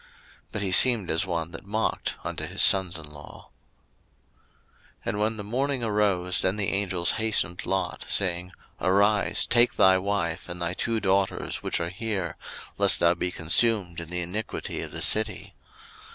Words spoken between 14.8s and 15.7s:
of the city.